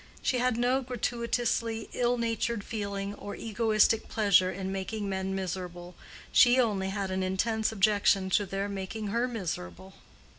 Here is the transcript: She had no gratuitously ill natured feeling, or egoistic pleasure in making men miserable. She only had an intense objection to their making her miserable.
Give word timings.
She 0.23 0.39
had 0.39 0.57
no 0.57 0.81
gratuitously 0.81 1.87
ill 1.93 2.17
natured 2.17 2.63
feeling, 2.63 3.13
or 3.13 3.35
egoistic 3.35 4.07
pleasure 4.09 4.49
in 4.51 4.71
making 4.71 5.07
men 5.07 5.35
miserable. 5.35 5.93
She 6.31 6.59
only 6.59 6.89
had 6.89 7.11
an 7.11 7.21
intense 7.21 7.71
objection 7.71 8.31
to 8.31 8.47
their 8.47 8.67
making 8.67 9.09
her 9.09 9.27
miserable. 9.27 9.93